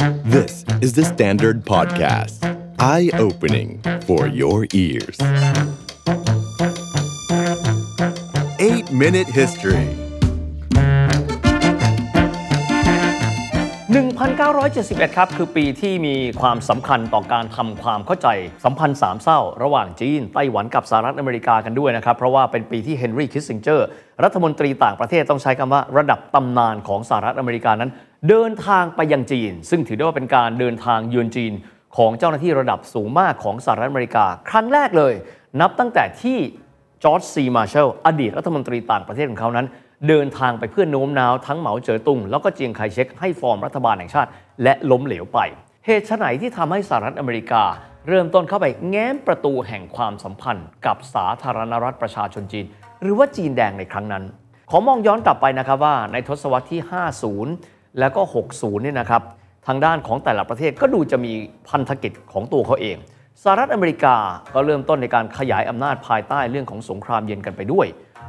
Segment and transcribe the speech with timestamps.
[0.00, 2.40] This is the Standard Podcast.
[2.78, 5.18] Eye-opening for your ears.
[8.58, 9.86] 8-Minute History
[13.90, 18.28] 1971 ครับ คือปีที่มีความสำคัญต่อการทำความเข้าใจ
[18.64, 23.86] สัมพันธ์สามเศร้า ระหว่างจีน ไต้หวันกับสหรัฐอเมริกากันด้วยนะครับ เพราะว่าเป็นปีที่เฮนรี่คิสซิงเจอร์
[24.24, 27.90] รัฐมนตรีต่างประเทศต้องใช้คำว่าระดับตำนานของสหรัฐอเมริกานั้น
[28.28, 31.52] เดินทางไปยังจีน ซึ่งถือได้ว่าเป็นการเดินทางเยือนจีน
[31.96, 35.14] ของเจ้าหน้าที่ระดับสูงมากของสหรัฐอเมริกา ครั้งแรกเลย
[35.60, 36.38] นับตั้งแต่ที่
[37.04, 39.66] จอร์จซีมาร์แชลอดีตรัฐมนตรีต่างประเทศของเขานั้น
[40.08, 44.30] เดินทางไปเพื่อโน้มน้าวทั้งเหมาเจ๋อตุง แล้วก็เจียงไคเชกให้ฟอร์มรัฐบาลแห่งชาติ
[44.62, 45.38] และล้มเหลวไป
[45.86, 47.62] เหตุไหนที่ทำให้สหรัฐอเมริกา
[48.08, 52.66] เริ่มต้นเข้าไปแง้มประตูแห่งความสัมพันธ์ กับสาธารณรัฐประชาชนจีน
[53.02, 54.24] หรือว่าจีนแดงในครั้งนั้น
[54.70, 56.80] ขอมองย้อนกลับไปนะครับว่าในทศวรรษที่
[57.38, 58.22] 50 แล้วก็
[58.52, 59.22] 60เนี่ยนะครับ
[59.66, 61.32] ทางด้านของแต่ละประเทศก็ดูจะมี
[61.68, 62.96] พันธกิจของตัวเขาเอง
[63.42, 64.16] สหรัฐอเมริกา
[64.54, 67.86] ก็เริ่มต้นในการขยายอำนาจภายใต้เรื่องของสงครามเย็นกันไปด้วย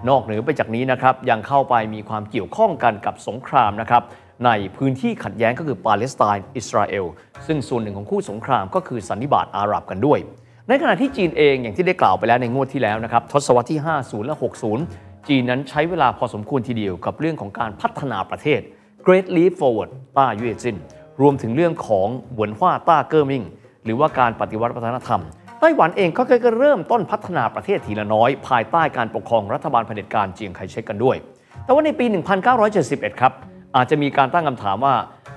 [0.10, 4.04] นอกเหนือไปจากนี้นะครับยังเข้าไปมีความเกี่ยวข้องกันกับสงครามนะครับ
[4.46, 7.06] ในพื้นที่ขัดแย้งก็คือปาเลสไตน์อิสราเอล
[7.48, 10.20] ซึ่งส่วนหนึ่งของคู่สงครามก็คือสันนิบาตอาหรับกันด้วย
[10.68, 14.36] ในขณะที่จีนเองอย่างที่ได้กล่าวไปแล้วในงวดที่แล้วนะครับทศวรรษที่ 50 และ
[14.82, 18.62] 60 จีนนั้นใช้เวลาพอสมควรทีเดียวกับเรื่องของการพัฒนาประเทศ
[19.06, 20.78] Great Leap Forward ต้าเย่จิน
[21.22, 23.44] รวมถึงเรื่องของหวนฮวาต้าเกอร์มิง
[23.86, 25.22] หรือว่าการปฏิวัติวัฒนธรรม
[25.60, 31.16] ไต้หวันเองก็เคยเริ่มต้นพัฒนาประเทศทีละน้อย ภายใต้การปกครองรัฐบาลเผด็จการเจียงไคเชกกันด้วย
[31.64, 32.06] แต่ว่าในปี
[32.64, 33.34] 1971 ครับ
[33.76, 34.96] อาจจะมีการตั้งคำถามว่า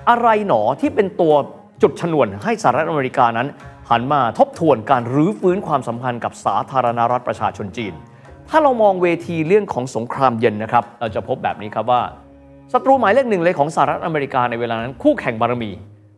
[0.09, 1.33] อะไรหนอที่เป็นตัว
[1.81, 3.47] จุดชนวนให้สหรัฐอเมริกานั้น
[3.89, 7.93] หันมาทบทวนการรื้อฟื้นความสัมพันธ์กับสาธารณรัฐประชาชนจีน
[8.49, 12.01] ถ้าเรามองเวทีเรื่องของสงครามเย็นนะครับเราจะพบแบบนี้ครับว่า
[12.73, 15.71] ศัตรูหมายเลขหนึ่งเลยของสหรัฐอเมริกาในเวลานั้น คู่แข่งบารมี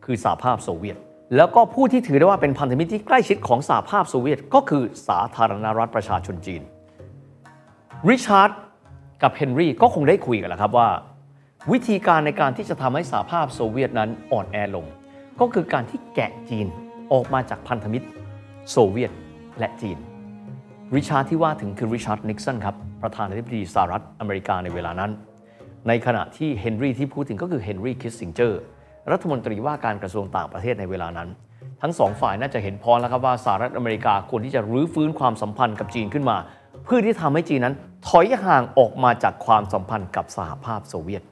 [0.04, 0.96] คือสหภาพโซเวียต
[1.36, 6.62] แล้วก็ผู้ที่ถือได้ว่าเป็นพันธมิตรที่ใกล้ชิดของสหภาพโซเวียต ก็คือสาธารณรัฐประชาชนจีน
[8.08, 8.50] ริชาร์ด
[9.22, 10.88] กับเฮนรี่ก็คงได้คุยกันแล้วครับว่า
[11.72, 14.86] วิธีการในการที่จะทำให้สหภาพโซเวียตนั้นอ่อนแอลง
[15.40, 16.66] ก็คือการที่แกะจีน
[17.12, 18.06] ออกมาจากพันธมิตร
[18.70, 19.12] โซเวียต
[19.58, 19.98] และจีน
[20.96, 25.10] ริชาร์ดที่ว่าถึงคือริชาร์ดนิกสันครับประธานาธิบดีสหรัฐอเมริกาในเวลานั้น
[25.88, 28.60] ในขณะที่เฮนรี่ที่พูดถึงก็คือเฮนรี่คิสซิงเจอร์
[29.12, 31.28] รัฐมนตรีว่าการกระทรวงต่างประเทศในเวลานั้น
[31.82, 36.36] ทั้งสองฝ่ายน่าจะเห็นพ้องแล้วครับว่าสหรัฐอเมริกาควรที่จะรื้อฟื้นความสัมพันธ์กับจีนขึ้นมา
[36.84, 37.74] เพื่อที่ทำให้จีนนั้น
[38.08, 41.22] ถอยห่างออกมาจากความสัมพันธ์กับสหภาพโซเวียต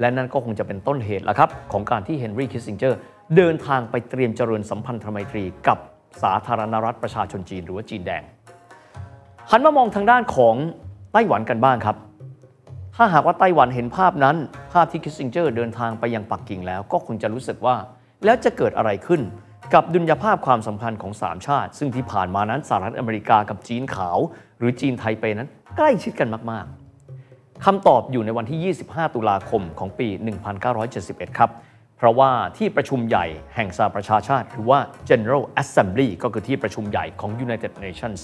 [0.00, 2.98] และนั่นก็คงจะเป็นต้นเหตุแล้วครับของการที่เฮนรี่คิสซิงเจอร์
[3.36, 5.78] เดินทางไปเตรียมเจริญสัมพันธไมตรีกับ
[6.22, 8.22] สาธารณรัฐประชาชนจีนหรือว่าจีนแดง
[9.50, 10.54] หันมามองทางด้านของ
[11.12, 11.96] ไต้หวันกันบ้างครับ
[12.96, 14.36] ถ้าหากว่าไต้หวันเห็นภาพนั้น
[14.72, 17.76] ภาพที่คิสซิงเจอร์เดินทางไปยังปักกิ่งแล้ว ก็คงจะรู้สึกว่า
[18.24, 19.20] แล้วจะเกิดอะไรขึ้น
[19.74, 24.18] กับดุลยภาพความสัมพันธ์ของ 3 ชาติ ซึ่งที่ผ่านมานั้นสหรัฐอเมริกากับจีนขาว
[24.58, 30.08] หรือจีนไทเปนั้น ใกล้ชิดกันมากๆคำตอบอยู่ในวันที่ 25 ตุลาคมของปี
[30.72, 31.50] 1971 ครับ
[31.96, 34.78] เพราะว่าที่ประชุมใหญ่แห่งสหประชาชาติหรือว่า
[35.08, 38.20] General Assembly ก็คือที่ประชุมใหญ่ของ United Nations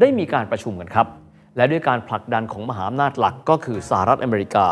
[0.00, 1.08] ได้มีการประชุมกันครับ
[1.56, 4.66] และด้วยการผลักดันของมหาอำนาจหลักก็คือสหรัฐอเมริกา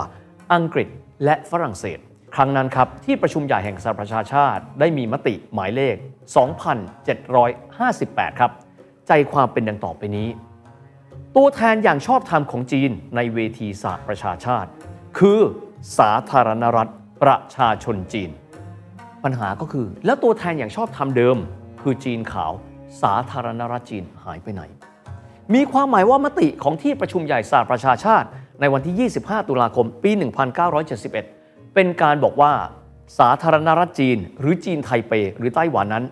[0.55, 0.89] อังกฤษ
[1.25, 1.99] และฝรั่งเศส
[2.35, 5.97] ครั้งนั้นครับที่ประชุมใหญ่แห่งสหประชาชาติได้มีมติหมายเลข
[7.19, 8.51] 2,758 ครับ
[9.09, 10.29] ใจความเป็นดังต่อไปนี้
[11.37, 14.71] ตัวแทนอย่างชอบธรรมของจีนในเวทีสหประชาชาติ
[15.19, 15.41] คือ
[15.99, 16.93] สาธารณรัฐ
[17.23, 18.31] ประชาชนจีน
[19.25, 21.37] ปัญหาก็คือแล้วตัวแทนอย่างชอบธรรมเดิม
[21.83, 22.53] คือจีนขาว
[23.03, 24.63] สาธารณรัฐจีนหายไปไหน
[25.55, 28.29] มีความหมายว่ามติของที่ประชุมใหญ่สหประชาชาติ
[28.61, 30.11] ในวันที่ 25 ตุลาคม ปี
[30.93, 32.53] 1971 เป็นการบอกว่า
[33.19, 36.05] สาธารณรัฐจีน หรือจีนไทเป หรือไต้หวันนั้น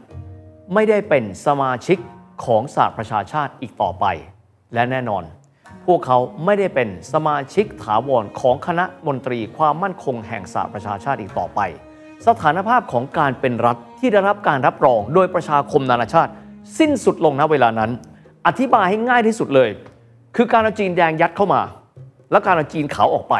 [0.74, 1.98] ไม่ได้เป็นสมาชิก
[2.44, 4.04] ของสหประชาชาติอีกต่อไป
[4.74, 5.22] และแน่นอน
[5.86, 11.60] พวกเขาไม่ได้เป็นสมาชิกถาวรของคณะมนตรีความมั่นคงแห่งสหประชาชาติอีกต่อไป
[12.26, 16.32] สถานภาพของการเป็นรัฐที่ได้รับการรับรองโดยประชาคมนานาชาติ
[16.78, 17.90] สิ้นสุดลงณเวลานั้น
[18.46, 19.70] อธิบายให้ง่ายที่สุดเลย
[20.36, 21.60] คือการเอาจีนแดงยัดเข้ามา
[22.30, 23.34] และการเอาจีนขาวออกไป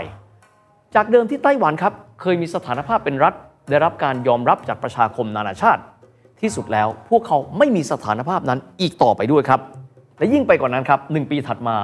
[0.95, 3.35] จากเดิมที่ไต้หวันครับ เคยมีสถานภาพเป็นรัฐ
[3.71, 5.83] ได้รับการยอมรับจากประชาคมนานาชาติ
[6.41, 9.61] ที่สุดแล้วพวกเขาไม่มีสถานภาพนั้นอีกต่อไปด้วยครับ
[10.19, 11.77] และยิ่งไปกว่านั้นครับ1ปีถัดมา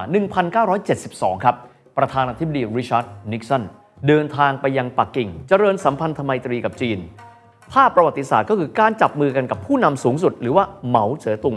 [0.69, 1.55] 1972 ครับ
[1.97, 3.63] ประธานาธิบดีริชาร์ดนิกสัน
[4.07, 6.99] เดินทางไปยังปักกิ่ง เจริญสัมพันธไมตรีกับจีน
[7.73, 11.55] ภาพประวัติศาสตร์ก็คือการจับมือกันกับผู้นำสูงสุด หรือว่าเหมาเจ๋อตุง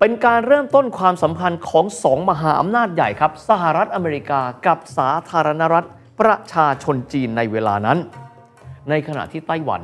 [0.00, 5.88] เป็นการเริ่มต้นความสัมพันธ์ของสองมหาอำนาจใหญ่ครับ สหรัฐอเมริกากับสาธารณรัฐ
[6.20, 7.98] ประชาชนจีนในเวลานั้น
[8.90, 9.82] ในขณะที่ไต้หวัน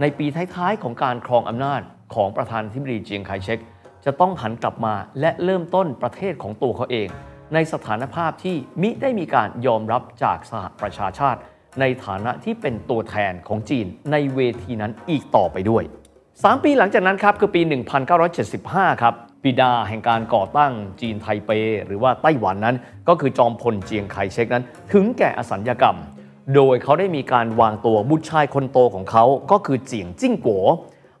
[0.00, 1.80] ในปีท้ายๆของการครองอำนาจ
[2.14, 3.58] ของประธานาธิบดีเจียงไคเชก
[4.04, 7.08] จะต้องหันกลับมาและเริ่มต้นประเทศของตัวเขาเอง
[7.54, 11.40] ในสถานภาพที่มิได้มีการยอมรับจากสหประชาชาติ
[11.80, 15.84] ในฐานะที่เป็นตัวแทนของจีนในเวทีนั้นอีกต่อไปด้วย
[16.44, 17.60] 3 ปีหลังจากนั้นครับคือปี
[18.32, 21.50] 1975 ครับบิดาแห่งการก่อตั้งจีนไทเป
[21.86, 22.76] หรือว่าไต้หวันนั้น
[23.08, 25.96] ก็คือจอมพลเจียงไคเชกนั้น ถึงแก่อสัญญกรรม
[26.54, 30.64] โดยเขาได้มีการวางตัวบุตรชายคนโตของเขาก็คือเจียงจิ้งกัว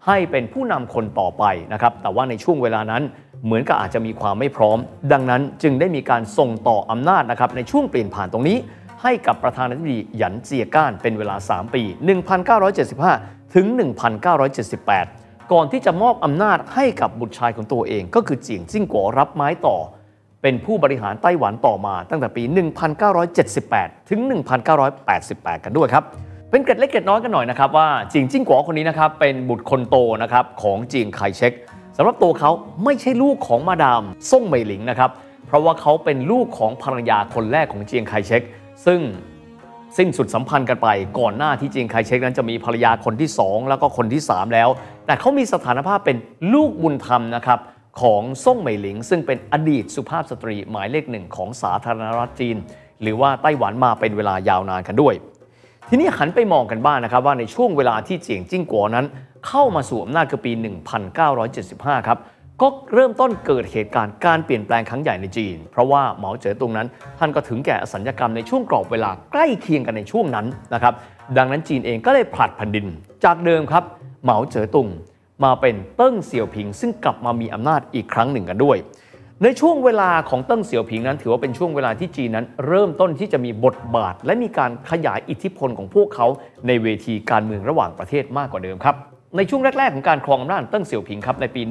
[0.06, 3.02] ให้เป็นผู้นำคนต่อไปนะครับแต่ว่าในช่วงเวลานั้น
[3.44, 4.78] เหมือนกับอาจจะมีความไม่พร้อม
[5.12, 8.56] ดังนั้นจึงได้มีการส่งต่ออำนาจนะครับในช่วงเปลี่ยนผ่านตรงนี้
[9.02, 11.82] ให้กับประธานาธิบดีหยันเจียก้านเป็นเวลา 3 ปี
[12.80, 13.70] 1975 ถึง
[14.58, 19.76] 1978 ก่อนที่จะมอบอำนาจให้กับบุตรชายของตัวเอง ก็คือเจียงจิ้งกัวรับไม้ต่อ
[20.42, 22.42] เป็นผู้บริหารไต้หวันต่อมาตั้งแต่ปี
[23.26, 24.20] 1978 ถึง
[24.92, 26.04] 1988 กันด้วยครับ
[26.50, 31.52] เป็นเกร็ดเล็กเกร็ดน้อยกันหน่อยนะครับว่าเจียงจิ้งกัวคนนี้นะครับเป็นบุตรคนโตนะครับของเจียงไคเชก
[31.96, 32.50] สำหรับตัวเขา
[32.84, 35.10] ไม่ใช่ลูกของมาดามซ่งเหมยหลิงนะครับ
[35.46, 38.42] เพราะว่าเขาเป็นลูกของภรรยาคนแรกของเจียงไคเชก
[38.86, 39.00] ซึ่ง
[39.98, 40.88] สิ้นสุดสัมพันธ์กันไป
[41.18, 44.68] ก่อนหน้าที่เจียงไคเชกนั้นจะมีภรรยาคนที่ 2 แล้วก็คนที่ 3 แล้ว
[45.06, 46.16] แต่เขามีสถานภาพเป็น
[46.54, 47.58] ลูกบุญธรรมนะครับ
[48.00, 52.56] ของซ่งเหมยหลิง ซึ่งเป็นอดีตสุภาพสตรีหมายเลขหนึ่งของสาธารณรัฐจีน
[53.02, 55.14] หรือว่าไต้หวันมาเป็นเวลายาวนานกันด้วย
[55.88, 59.06] ทีนี้หันไปมองกันบ้างนะครับว่าในช่วงเวลาที่เจียงจิ้งกัวนั้น
[59.48, 60.52] เข้ามาสู่อำนาจคือปี
[61.34, 62.18] 1975 ครับ
[62.62, 66.88] ก็เริ่มต้นเกิดเหตุการณ์การเปลี่ยนแปลงครั้งใหญ่ในจีน เพราะว่าเหมาเจ๋อตุงนั้น
[67.18, 70.94] ท่านก็ถึงแก่อสัญญกรรมในช่วงกรอบเวลาใกล้เคียงกันในช่วงนั้นนะครับ
[71.36, 72.86] ดังนั้นจีนเองก็เลยผลัดแผ่นดิน
[73.24, 73.84] จากเดิมครับ
[74.24, 74.88] เหมาเจ๋อตุง
[75.44, 78.76] มาเป็นเติ้งเสี่ยวผิง ซึ่งกลับมามีอำนาจอีกครั้งหนึ่งกันด้วย
[79.42, 86.26] ในช่วงเวลาของเติ้งเสี่ยวผิงนั้น ถือว่าเป็นช่วงเวลาที่จีนนั้น เริ่มต้นที่จะมีบทบาท และมีการขยายอิทธิพลของพวกเขา
[86.66, 91.62] ในเวทีการเมืองระหว่างประเทศมากกว่าเดิมครับ ในช่วงแรก ๆ ของการครองอำนาจเติ้งเสี่ยวผิงครับในปี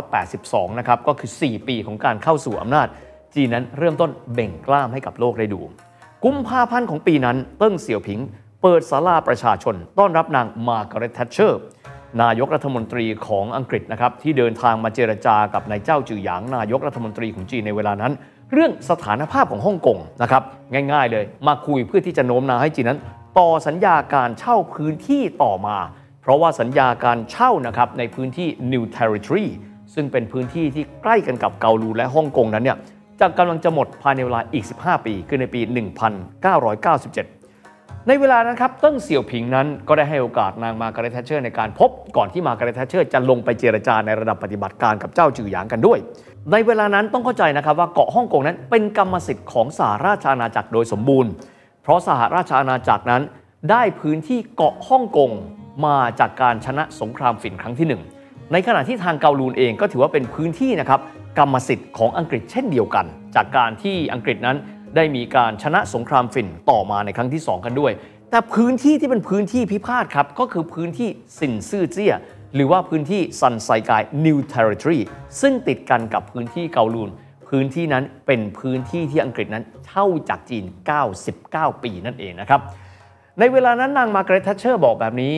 [0.00, 2.86] 1982 นะครับก็คือ 4 ปีของการเข้าสู่อำนาจ
[3.34, 5.60] จีนนั้นเริ่มต้นเบ่งกล้ามให้กับโลกได้ดู
[6.24, 8.20] กุมภาพันธ์ของปีนั้นเติ้งเสี่ยวผิง
[8.62, 11.60] เปิดศาลาประชาชน ต้อนรับนางมาร์กาเร็ตแทชเชอร์
[12.22, 18.12] นายกรัฐมนตรีของอังกฤษนะครับที่เดินทางมาเจรจากับนายเจ้าจือหยางนายกรัฐมนตรีของจีนในเวลานั้น
[18.52, 20.42] เรื่องสถานภาพของฮ่องกงนะครับ
[20.92, 23.00] ง่าย ๆ เลยมาคุยเพื่อที่จะโน้มน้าวให้จีนนั้น
[23.38, 25.76] ต่อสัญญาการเช่าพื้นที่ต่อมา
[26.26, 29.46] เพราะว่าสัญญาการเช่านะครับในพื้นที่ New Territory
[29.94, 32.78] ซึ่งเป็นพื้นที่ที่ใกล้กันกับเกาลูนและฮ่องกงนั้นเนี่ย
[33.20, 35.60] จะกำลังจะหมดภายในเวลาอีก 15 ปี คือในปี
[37.24, 45.98] 1997 ในเวลานั้นครับเติ้งเสี่ยวผิงนั้นก็ได้ให้โอกาสนางมาการ์เร็ตแทชเชอร์ในการพบก่อนที่มาการ์เร็ตแทชเชอร์จะลงไปเจรจาในระดับปฏิบัติการกับเจ้าจือหยางกันด้วย
[46.52, 51.30] ในเวลานั้นต้องเข้าใจนะครับว่าเกาะฮ่องกงนั้นเป็นกรรมสิทธิ์ของสหราชอาณาจักรโดยสมบูรณ์
[51.82, 53.22] เพราะสหราชอาณาจักรนั้น
[53.70, 55.30] ได้พื้นที่เกาะฮ่องกง
[55.84, 58.02] มาจากการชนะสงครามฝิ่นครั้งที่หนึ่ง
[58.52, 61.00] ในขณะที่ทางเกาลูนเองก็ถือว่าเป็นพื้นที่นะครับ
[61.38, 64.56] กรรมสิทธิ์ของอังกฤษเช่นเดียวกัน จากการที่อังกฤษนั้น
[64.96, 67.92] ได้มีการชนะสงครามฝิ่นต่อมาในครั้งที่ 2 กันด้วย
[68.30, 71.08] แต่พื้นที่ที่เป็นพื้นที่พิพาทครับก็คือพื้นที่
[71.38, 72.14] สินซื่อเจี้ย
[72.54, 75.00] หรือว่าพื้นที่ซันไซกาย New Territory
[75.40, 77.10] ซึ่งติดกันกับพื้นที่เกาลูน
[77.48, 80.64] พื้นที่นั้นเป็นพื้นที่ที่อังกฤษนั้นเช่าจากจีน
[81.22, 82.60] 99 ปีนั่นเองนะครับ
[83.38, 85.34] ในเวลานั้นนางมาร์กาเร็ตแทชเชอร์บอกแบบนี้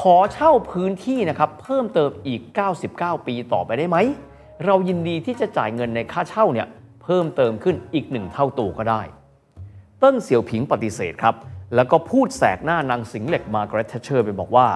[0.00, 2.40] ขอเช่าพื้นที่นะครับเพิ่มเติมอีก
[2.84, 3.96] 99 ปีต่อไปได้ไหม
[4.64, 6.68] เรายินดีที่จะจ่ายเงินในค่าเช่าเนี่ย
[7.02, 9.02] เพิ่มเติมขึ้นอีกหนึ่งเท่าตัวก็ได้
[10.00, 11.34] เติ้งเสี่ยวผิงปฏิเสธครับ
[11.74, 14.68] แล้วก็พูดแสกหน้านางสิงเหล็กมาร์กาเร็ตแทชเชอร์ไปบอกว่า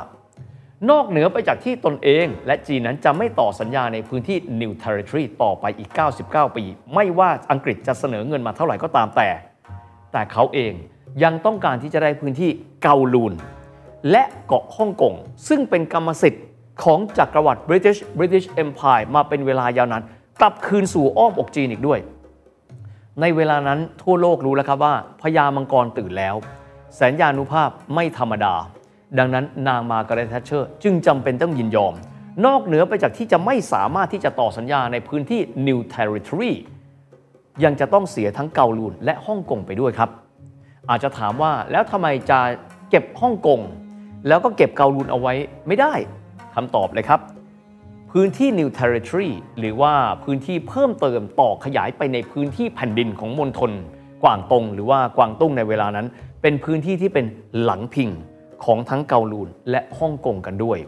[0.90, 5.90] นอกเหนือไปจากที่ตนเอง และจีนนั้นจะไม่ต่อสัญญาในพื้นที่ New Territory ต่อไปอีก
[6.24, 9.28] 99 ปี ไม่ว่าอังกฤษจะเสนอเงินมาเท่าไหร่ก็ตามแต่
[10.12, 10.72] แต่เขาเอง
[11.24, 12.50] ยังต้องการที่จะได้พื้นที่
[12.82, 13.34] เกาลูน
[14.11, 15.14] และเกาะฮ่องกง
[15.49, 16.45] ซึ่งเป็นกรรมสิทธิ์
[16.85, 20.02] ของจักรวรรดิ British British Empire มาเป็นเวลายาวนาน
[20.40, 21.99] กลับคืนสู่อ้อมอกจีนอีกด้วย
[23.21, 26.35] ในเวลานั้นทั่วโลกรู้แล้วครับว่าพญามังกรตื่นแล้ว
[26.95, 28.54] แสนยานุภาพไม่ธรรมดา
[29.19, 31.95] ดังนั้นนางมาการ์เร็ตแทชเชอร์ จึงจำเป็นต้องยินยอม
[32.47, 36.52] นอกเหนือไปจากที่จะไม่สามารถที่จะต่อสัญญาในพื้นที่ New Territory
[37.64, 40.11] ยังจะต้องเสียทั้งเกาลูนและฮ่องกงไปด้วยครับ
[40.90, 42.40] อาจจะถามว่าแล้วทำไมจะ
[42.90, 43.61] เก็บฮ่องกง
[44.28, 45.34] แล้วก็เก็บเกาลูนเอาไว้
[45.66, 45.92] ไม่ได้
[46.54, 47.20] คำตอบเลยครับ
[48.10, 53.72] พื้นที่ New Territory หรือว่าพื้นที่เพิ่มเติมต่อขยายไปในพื้นที่แผ่นดินของมณฑล
[54.22, 56.06] กวางตงหรือว่ากวางตุ้งในเวลานั้น
[56.42, 57.26] เป็นพื้นที่ที่เป็น
[57.62, 58.10] หลังพิง
[58.64, 60.78] ของทั้งเกาลูนและฮ่องกงกันด้วย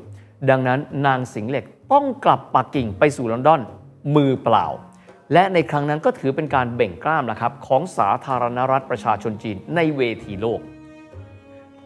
[0.51, 3.61] ดังนั้นนางสิงเหล็กต้องกลับปักกิ่งไปสู่ลอนดอน
[4.17, 4.67] มือเปล่า
[5.33, 10.61] และในครั้งนั้นก็ถือเป็นการเบ่งกล้ามนะครับของสาธารณรัฐประชาชนจีนในเวทีโลก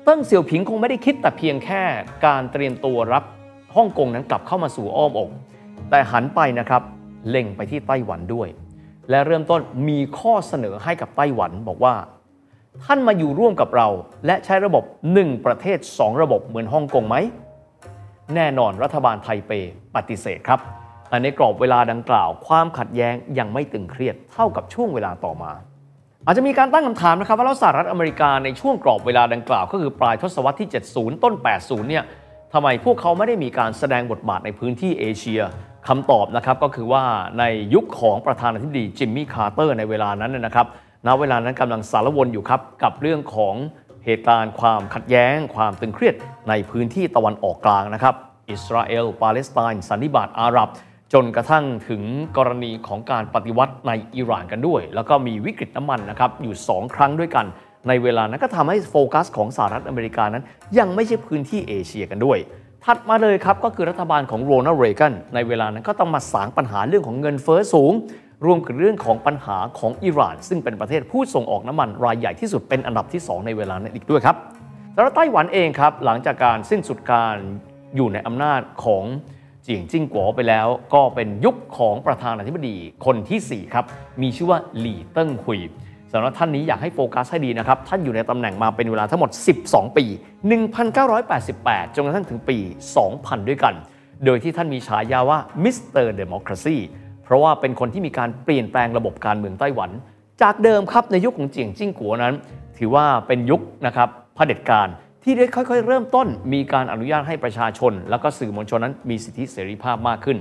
[0.08, 1.82] เติ้งเสี่ยวผิงคงไม่ได้คิดแต่เพียงแค่
[2.26, 3.24] การเตรียมตัวรับ
[3.76, 5.30] ฮ่องกงนั้นกลับเข้ามาสู่อ้อมอก
[5.90, 6.82] แต่หันไปนะครับ
[7.28, 8.48] เล็งไปที่ไต้หวันด้วย
[9.10, 11.94] และเริ่มต้นมีข้อเสนอให้กับไต้หวันบอกว่า
[12.84, 13.88] ท่านมาอยู่ร่วมกับเรา
[14.26, 14.84] และใช้ระบบ
[15.16, 17.16] 1 ประเทศ 2 ระบบเหมือนฮ่องกงไหม
[18.34, 19.52] แน่นอนรัฐบาลไทเป
[19.94, 20.60] ปฏิเสธครับ
[21.08, 25.52] แต่ในกรอบเวลาดังกล่าว ความขัดแย้งยังไม่ตึงเครียดเท่ากับช่วงเวลาต่อมา
[26.28, 32.04] อาจจะมีการตั้งคำถามนะครับว่าแล้วสหรัฐอเมริกาในช่วงกรอบเวลาดังกล่าว ก็คือปลายทศวรรษที่ 70 ต้น 80 เนี่ย
[32.52, 35.40] ทำไมพวกเขาไม่ได้มีการแสดงบทบาทในพื้นที่เอเชีย
[35.88, 37.04] คำตอบนะครับก็คือว่า
[37.38, 40.66] ในยุคของประธานาธิบดีจิมมี่คาร์เตอร์ในเวลานั้นนะครับ
[41.06, 43.54] ณเวลานั้นกำลังสารวนอยู่ครับกับเรื่องของ
[44.04, 46.14] เหตุการณ์ความขัดแย้ง ความตึงเครียด
[46.48, 48.14] ในพื้นที่ตะวันออกกลางนะครับ
[48.50, 50.68] อิสราเอลปาเลสไตน์สันนิบาตอาหรับ
[51.12, 52.02] จนกระทั่งถึง
[52.36, 57.46] กรณีของการปฏิวัติในอิหร่านกันด้วย แล้วก็มีวิกฤตน้ำมันนะครับอยู่ 2 ครั้งด้วยกัน
[57.88, 60.44] ในเวลานั้นก็ทำให้โฟกัสของสหรัฐอเมริกานั้น
[60.78, 62.38] ยังไม่ใช่พื้นที่เอเชียกันด้วย
[62.84, 67.92] ถัดมาเลยครับก็คือรัฐบาลของโรนัลด์เรแกนในเวลานั้นก็ต้องมาสางปัญหาเรื่องของเงินเฟ้อสูง
[68.46, 74.36] รวมกับเรื่องของปัญหาของอิหร่าน ซึ่งเป็นประเทศผู้ส่งออกน้ำมันรายใหญ่ที่สุดเป็นอันดับที่ 2 ในเวลานั้นอีกด้วยครับ
[74.94, 77.36] สำหรับไต้หวันเองครับหลังจากการสิ้นสุดการ
[77.96, 79.04] อยู่ในอำนาจของ
[79.66, 83.84] เจียงจิ้งกัวไปแล้ว ก็เป็นยุคของประธานาธิบดีคนที่ 4 ครับ
[84.22, 85.60] มีชื่อว่าหลี่เติ้งหุย
[86.12, 89.30] สำหรับท่านนี้อยากให้โฟกัสให้ดีนะครับ ท่านอยู่ในตำแหน่งมาเป็นเวลาทั้งหมด
[89.62, 90.04] 12 ปี
[91.20, 92.58] 1988 จนกระทั่งถึงปี
[93.04, 93.74] 2000 ด้วยกัน
[94.24, 96.06] โดยที่ท่านมีฉายาว่า Mr.
[96.06, 96.76] Democracy
[97.24, 99.90] เพราะว่าเป็นคนที่มีการเปลี่ยนแปลงระบบการเมืองไต้หวัน
[100.42, 102.34] จากเดิมครับในยุคของเจียงจิ้งกัวนั้น
[102.78, 104.88] ถือว่าเป็นยุคนะครับเผด็จการ
[105.28, 110.38] ที่ได้ค่อยๆ เริ่มต้น มีการอนุญาตให้ประชาชน แล้วก็สื่อมวลชนนั้นมีสิทธิเสรีภาพมากขึ้น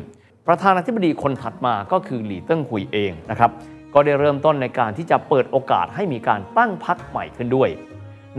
[0.48, 3.52] ประธานาธิบดีคนถัดมาก็คือหลี่เติ้งหุยเองนะครับ
[3.94, 7.70] ก็ได้เริ่มต้นในการที่จะเปิดโอกาสให้มีการตั้งพรรคใหม่ขึ้นด้วย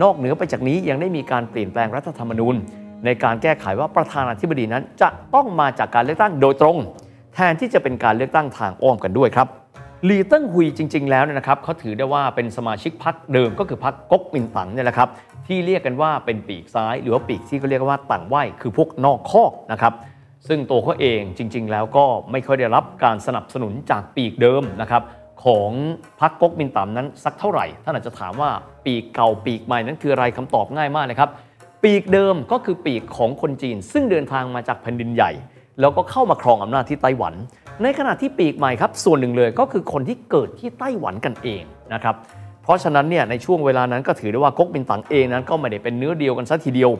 [0.02, 2.54] นอกเหนือไปจากนี้ยังได้มีการเปลี่ยนแปลงรัฐธรรมนูญ
[3.04, 6.76] ในการแก้ไขว่าประธานาธิบดีนั้น จะต้องมาจากการเลือกตั้งโดยตรง
[7.34, 9.48] แทนที่จะเป็นการเลือกตั้งทางอ้อมกันด้วยครับ
[10.08, 15.08] ลีเติ้งฮุยจริง ๆ แล้วเนี่ยนะครับเขาถือได้ว่าเป็นสมาชิกพรรคเดิมก็คือพรรคก๊กมินตั๋งเนี่ยแหละครับ
[15.46, 19.92] ที่เรียกกันว่าเป็นปีกซ้าย หรือว่าปีกที่เขาเรียกว่าต่างไหวคือพวกนอกคอกนะครับ
[20.48, 25.02] ซึ่งตัวเขาเองจริง ๆ แล้วก็ไม่ค่อยได้รับการสนับสนุนจากปีกเดิมนะครับ
[25.44, 25.70] ของ
[26.20, 28.50] พรรคก๊กมินตั๋งนั้นสักเท่าไหร่ท่านอาจจะถามว่า
[28.84, 31.30] ปีกเก่าปีกใหม่นั้นคืออะไรคำตอบง่ายมากนะครับ
[31.82, 35.30] ปีกเดิมก็คือปีกของคนจีน ซึ่งเดินทางมาจากแผ่นดินใหญ่
[35.80, 37.34] แล้วก็เข้ามาครองอำนาจที่ไต้หวัน
[37.82, 41.62] ในขณะที่ปีกใหม่ครับส่วนหนึ่งเลยก็คือคนที่เกิดที่ไต้หวันกันเอง
[41.94, 42.14] นะครับ
[42.62, 46.90] เพราะฉะนั้นเนี่ยในช่วงเวลานั้นก็ถือได้ว่าก๊กมินตั๋งเองนั้นก็ไม่ได้เป็นเนื้อเดียวกันซะทีเดียว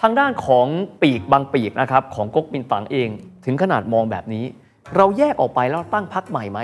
[0.00, 0.66] ทางด้านของ
[1.02, 3.08] ปีกบางปีกนะครับของก๊กมินตั๋งเอง
[3.44, 4.44] ถึงขนาดมองแบบนี้
[4.96, 6.60] เราแยกออกไปแล้วตั้งพรรคใหม่ไหม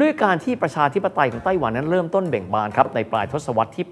[0.00, 3.86] ด้วยการที่ประชาธิปไตยของไต้หวันนั้นเริ่มต้นเบ่งบานครับในปลายทศวรรษที่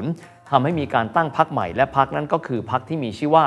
[0.00, 3.46] 80ทำให้มีการตั้งพรรคใหม่และพรรคนั้นก็คือพรรคที่มีชื่อว่า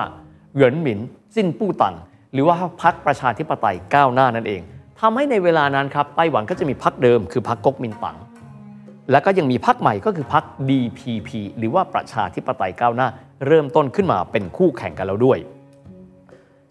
[0.55, 0.99] เหวินหมิน
[1.33, 1.95] จิ้นปู้ตัง
[2.33, 4.61] หรือว่าพรรคประชาธิปไตยก้าวหน้านั่นเอง
[5.05, 8.17] ทำให้ในเวลานั้นครับไต้หวันก็จะมีพรรคเดิมคือพรรคก๊กมินตั๋ง
[9.11, 13.07] แล้วก็ยังมีพรรคใหม่ก็คือพรรค DPP หรือว่าประชาธิปไตยก้าวหน้า
[13.47, 15.37] เริ่มต้นขึ้นมาเป็นคู่แข่งกันแล้วด้วย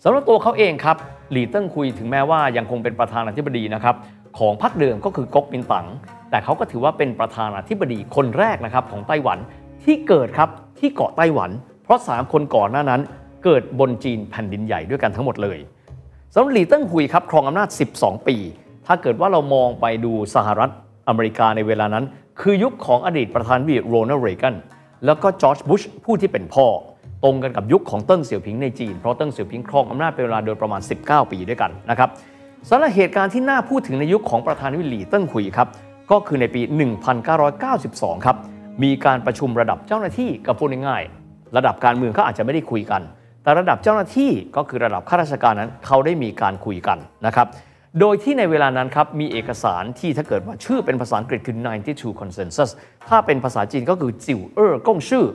[0.02, 0.96] สำหรับตัวเขาเองครับ
[1.30, 3.94] หลี่เติ้งหุยถึงแม้ว่ายังคงเป็นประธานาธิบดีนะครับ
[4.38, 5.86] ของพรรคเดิมก็คือก๊กมินตั๋ง
[6.30, 9.38] แต่เขาก็ถือว่าเป็นประธานาธิบดีคนแรกนะครับของไต้หวัน
[9.84, 11.50] ที่เกิดครับที่เกาะไต้หวัน
[11.84, 13.00] เพราะ 3 คนก่อนหน้านั้น
[13.44, 15.60] เกิดบนจีนแผ่นดินใหญ่ด้วยกันทั้งหมดเลย
[16.34, 18.36] สำหรับหลี่เติ้งหุยครับครองอำนาจ 12 ปี
[18.86, 20.70] ถ้าเกิดว่าเรามองไปดูสหรัฐ
[21.08, 22.04] อเมริกาในเวลานั้น
[22.40, 24.54] คือยุคของอดีตประธานาธิบดีโรนัลด์เรแกน
[25.06, 26.66] แล้วก็จอร์จบุชผู้ที่เป็นพ่อ
[27.24, 32.08] ตรงกันกับยุคของเติ้งเสี่ยวผิงในจีน เพราะเติ้งเสี่ยวผิงครองอำนาจเป็นเวลาโดยประมาณ 19 ปีด้วยกันนะครับ
[32.68, 35.68] สำหรับเหตุการณ์ที่น่าพูดถึงในยุคของประธานาธิบดีหลีเติ้งหุยครับ
[36.10, 36.62] ก็คือในปี
[37.44, 38.36] 1992 ครับ
[38.82, 43.02] มีการประชุมระดับเจ้าหน้าที่กับพูดง่ายๆระดับการเมืองเขาอาจจะไม่ได้คุยกัน
[43.42, 47.46] แต่ระดับเจ้าหน้าที่ก็คือระดับข้าราชการนั้นเขาได้มีการคุยกันนะครับ
[48.00, 51.56] โดยที่ในเวลานั้นครับมีเอกสารที่ถ้าเกิดว่าชื่อเป็นภาษาอังกฤษคือ
[51.88, 52.70] 92 consensus
[53.08, 55.26] ถ้าเป็นภาษาจีนก็คือจิวเออร์กงชื่อ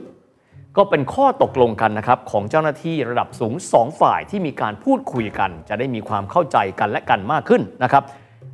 [0.76, 8.02] ก็เป็นข้อตกลงกันนะครับของเจ้าหน้าที่ระดับสูง 2 ฝ่ายที่มีการพูดคุยกัน จะได้มีความเข้าใจกันและกันมากขึ้นนะครับ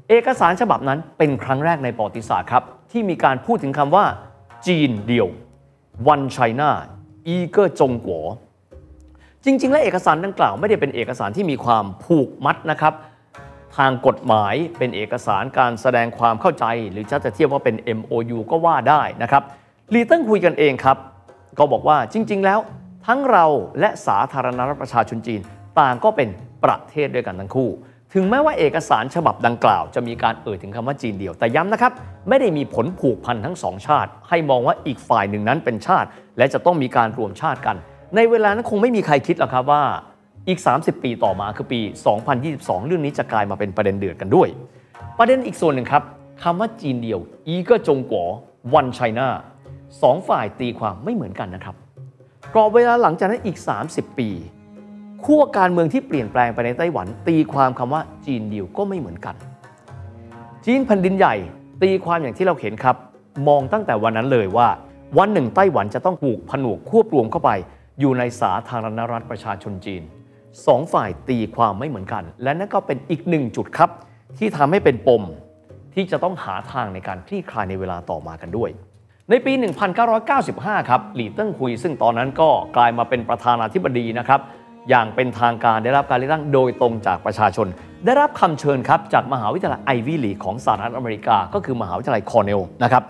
[0.08, 4.04] เอกสารฉบับนั้นเป็นครั้งแรกในประวัติศาสตร์ครับที่มีการพูดถึงคำว่า
[4.66, 5.28] จีนเดียว
[6.12, 6.70] one China
[7.28, 8.26] อีเกอร์จงกัว
[9.44, 12.94] จริง ๆ และเอกสารดังกล่าวไม่ได้เป็นเอกสารที่มีความผูกมัดนะครับ
[13.76, 19.42] ทางกฎหมายเป็นเอกสารการแสดงความเข้าใจ หรือจะจะเทียบว่าเป็น MOU ก็ว่าได้นะครับ
[19.94, 20.96] ลีเติ้งคุยกันเองครับ
[21.58, 22.58] ก็บอกว่าจริง ๆ แล้ว
[23.06, 23.46] ทั้งเรา
[23.80, 25.40] และสาธารณรัฐประชาชนจีน
[25.80, 26.28] ต่างก็เป็น
[26.64, 27.70] ประเทศด้วยกันทั้งคู่
[28.14, 31.92] ถึงแม้ว่าเอกสารฉบับดังกล่าว จะมีการเอ่ยถึงคำว่าจีนเดียวแต่ย้ำนะครับ
[32.28, 36.08] ไม่ได้มีผลผูกพันทั้งสองชาติ ให้มองว่าอีกฝ่ายหนึ่งนั้นเป็นชาติ
[36.38, 37.76] และจะต้องมีการรวมชาติกัน
[38.16, 39.82] ในเวลานั้นคงไม่มีใครคิดหรอกครับว่า
[40.48, 41.80] อีก 30 ปีต่อมาคือปี
[42.32, 44.48] 2022 เรื่องนี้จะกลายมาเป็นประเด็นเดือดกันด้วย
[45.18, 46.02] ประเด็นอีกส่วนหนึ่งครับ
[46.42, 48.26] คำว่าจีนเดียว อีก็จงกัว
[48.74, 49.28] วันไชน่า
[50.02, 51.74] สองฝ่ายตีความไม่เหมือนกันนะครับ
[52.54, 54.28] กรอบเวลาหลังจากนั้นอีก 30 ปี
[55.24, 59.34] ขั้วการเมืองที่เปลี่ยนแปลงไปในไต้หวัน ตีความคำว่าจีนเดียวก็ไม่เหมือนกัน
[60.64, 61.34] จีนแผ่นดินใหญ่
[61.82, 62.96] ตีความอย่างที่เราเห็นครับ
[63.48, 64.68] มองตั้งแต่วันนั้นเลยว่า
[65.18, 67.50] วันหนึ่งไต้หวันจะต้องผูกผนวกควบรวมเข้าไป
[68.00, 70.02] อยู่ในสาธารณรัฐประชาชนจีน
[70.66, 73.90] สองฝ่ายตีความไม่เหมือนกัน และนั่นก็เป็นอีกหนึ่งจุดครับ
[74.38, 75.22] ที่ทำให้เป็นปม
[75.94, 78.70] ที่จะต้องหาทางในการคลี่คลายในเวลาต่อมากันด้วย
[79.30, 79.52] ในปี
[80.20, 84.40] 1995 ครับหลี่เติ้งหุยซึ่งตอนนั้นก็กลายมาเป็นประธานาธิบดีนะครับ
[84.88, 87.66] อย่างเป็นทางการได้รับการเลือกตั้งโดยตรงจากประชาชน
[88.06, 93.02] ได้รับคำเชิญครับจากมหาวิทยาลัยไอวิลีของสหรัฐอเมริกา ก็คือมหาวิทยาลัยคอร์เนลนะครับ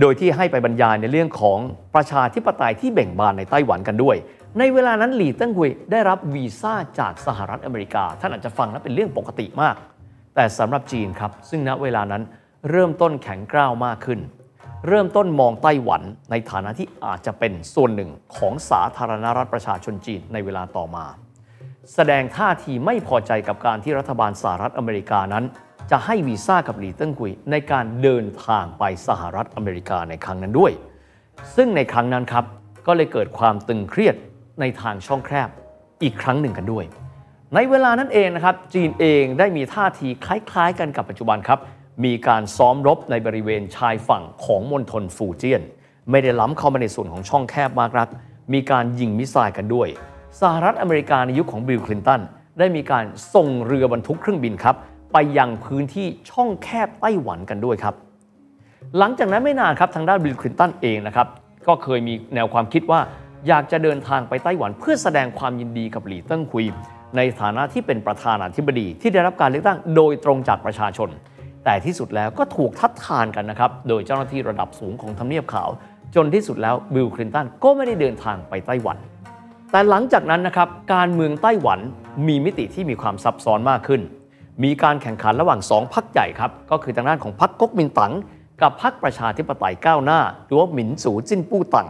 [0.00, 1.58] โดยที่ให้ไปบรรยายในเรื่องของ
[1.94, 4.16] ประชาธิปไตยที่เบ่งบานในไต้หวันกันด้วย
[4.58, 9.74] ในเวลานั้นหลีเติ้งคุยได้รับวีซ่าจากสหรัฐอเมริกา ท่านอาจจะฟังแล้วเป็นเรื่องปกติมาก
[10.34, 12.22] แต่สำหรับจีนครับซึ่งณเวลานั้น
[12.70, 14.18] เริ่มต้นแข็งกร้าวมากขึ้น
[14.88, 21.06] เริ่มต้นมองไต้หวันในฐานะที่อาจจะเป็นส่วนหนึ่งของสาธารณรัฐประชาชนจีนในเวลาต่อมา
[21.94, 25.44] แสดงท่าทีไม่พอใจกับการที่รัฐบาลสหรัฐอเมริกานั้น
[25.90, 30.72] จะให้วีซ่ากับหลี่เติ้งหุยในการเดินทางไปสหรัฐอเมริกาในครั้งนั้นด้วย
[31.56, 32.44] ซึ่งในครั้งนั้นครับ
[32.86, 34.16] ก็เลยเกิดความตึงเครียด
[34.60, 35.48] ในทางช่องแคบ
[36.02, 36.84] อีกครั้งหนึ่งกันด้วย
[37.54, 41.58] ในเวลานั้นเองนะครับจีนเองได้มีท่าทีคล้ายๆ กันกับปัจจุบันครับ
[42.04, 45.62] มีการซ้อมรบในบริเวณชายฝั่งของมณฑลฟูเจียน
[46.10, 48.08] ไม่ได้ล้ำเข้ามาในส่วนของช่องแคบมากนัก
[48.52, 49.88] มีการยิง missile กันด้วย
[50.40, 52.20] สหรัฐอเมริกาในยุคของบิลคลินตัน
[52.58, 54.76] ได้มีการส่งเรือบรรทุกเครื่องบินครับ
[55.12, 57.94] ไปยังพื้นที่ช่องแคบไต้หวันกันด้วยครับ
[58.98, 61.26] หลังจากนั้นไม่นานครับทางด้านบิลคลินตันเองนะครับ
[61.68, 63.00] ก็เคยมีแนวความคิดว่า
[63.48, 66.64] อยากจะเดินทางไปไต้หวัน เพื่อแสดงความยินดีกับหลี่เติ้งหุย
[67.16, 71.08] ในฐานะที่เป็นประธานาธิบดีที่ได้รับการเลือกตั้งโดยตรงจากประชาชน
[71.64, 75.70] แต่ที่สุดแล้วก็ถูกทัดทานกันนะครับ โดยเจ้าหน้าที่ระดับสูงของทำเนียบขาว
[76.14, 78.98] จนที่สุดแล้วบิลคลินตันก็ไม่ได้เดินทางไปไต้หวัน
[79.70, 81.80] แต่หลังจากนั้นนะครับการเมืองไต้หวัน
[82.26, 84.00] มีมิติที่มีความซับซ้อนมากขึ้น
[84.64, 88.12] มีการแข่งขันระหว่างสองพรรคใหญ่ครับก็คือทางด้านของพรรคก๊กมินตั๋ง
[88.62, 91.88] กับพรรคประชาธิปไตยก้าวหน้า หรือว่าหมินสูจิ้นปู้ตัง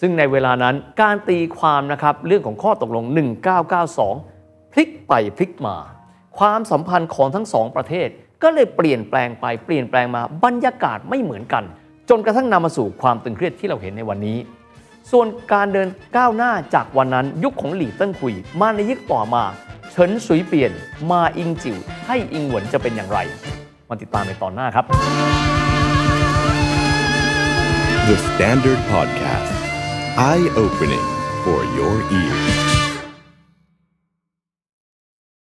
[0.00, 3.04] ซึ่งในเวลานั้นการตีความนะครับเรื่องของข้อตกลง
[3.88, 5.76] 1992 พลิกไปพลิกมา
[6.38, 8.08] ความสัมพันธ์ของทั้งสองประเทศ
[8.42, 11.64] ก็เลยเปลี่ยนแปลงไปเปลี่ยนแปลงมาบรรยากาศไม่เหมือนกัน
[12.10, 14.38] จนกระทั่งนำมาสู่ความตึงเครียดที่เราเห็นในวันนี้
[15.10, 19.42] ส่วนการเดินก้าวหน้าจากวันนั้นยุคของหลี่เติ้งคุย มาในยุคต่อมา
[19.90, 20.72] เฉินสุยเปลี่ยน
[21.10, 23.18] มาอิงจิ๋วให้อิงหวนจะเป็นอย่างไร
[23.88, 24.84] มาติดตามในตอนหน้าครับ
[28.08, 29.54] The Standard Podcast.
[30.16, 31.06] Eye opening
[31.44, 32.55] for your ears.